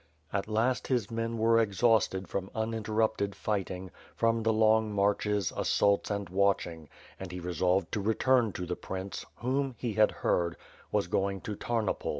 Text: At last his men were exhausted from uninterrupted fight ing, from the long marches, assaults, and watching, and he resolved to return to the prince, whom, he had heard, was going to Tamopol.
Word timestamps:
At 0.33 0.47
last 0.47 0.87
his 0.87 1.11
men 1.11 1.37
were 1.37 1.59
exhausted 1.59 2.27
from 2.27 2.49
uninterrupted 2.55 3.35
fight 3.35 3.69
ing, 3.69 3.91
from 4.15 4.41
the 4.41 4.51
long 4.51 4.91
marches, 4.91 5.53
assaults, 5.55 6.09
and 6.09 6.27
watching, 6.27 6.89
and 7.19 7.31
he 7.31 7.39
resolved 7.39 7.91
to 7.91 8.01
return 8.01 8.51
to 8.53 8.65
the 8.65 8.75
prince, 8.75 9.27
whom, 9.35 9.75
he 9.77 9.93
had 9.93 10.09
heard, 10.25 10.55
was 10.91 11.05
going 11.05 11.39
to 11.41 11.55
Tamopol. 11.55 12.09